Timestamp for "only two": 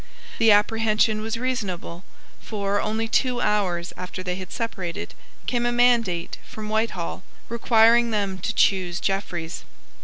2.81-3.39